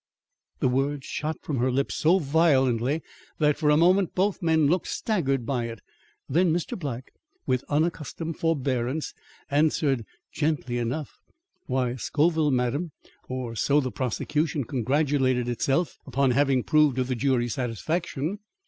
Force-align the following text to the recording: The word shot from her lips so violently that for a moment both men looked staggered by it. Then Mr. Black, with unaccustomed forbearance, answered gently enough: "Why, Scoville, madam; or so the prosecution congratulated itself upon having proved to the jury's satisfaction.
The 0.61 0.67
word 0.67 1.03
shot 1.03 1.37
from 1.43 1.57
her 1.57 1.69
lips 1.71 1.93
so 1.93 2.17
violently 2.17 3.03
that 3.37 3.55
for 3.55 3.69
a 3.69 3.77
moment 3.77 4.15
both 4.15 4.41
men 4.41 4.65
looked 4.65 4.87
staggered 4.87 5.45
by 5.45 5.65
it. 5.65 5.79
Then 6.27 6.51
Mr. 6.51 6.75
Black, 6.75 7.13
with 7.45 7.63
unaccustomed 7.69 8.39
forbearance, 8.39 9.13
answered 9.51 10.03
gently 10.31 10.79
enough: 10.79 11.19
"Why, 11.67 11.97
Scoville, 11.97 12.49
madam; 12.49 12.89
or 13.29 13.55
so 13.55 13.79
the 13.79 13.91
prosecution 13.91 14.63
congratulated 14.63 15.47
itself 15.47 15.99
upon 16.07 16.31
having 16.31 16.63
proved 16.63 16.95
to 16.95 17.03
the 17.03 17.13
jury's 17.13 17.53
satisfaction. 17.53 18.39